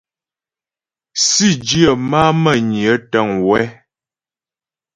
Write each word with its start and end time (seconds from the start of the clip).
Sǐdyə 1.25 1.91
má'a 2.09 2.31
Mə́nyə 2.43 2.93
təŋ 3.11 3.27
wɛ́. 3.47 3.63